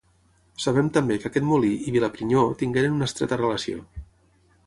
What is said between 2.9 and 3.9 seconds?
una estreta relació.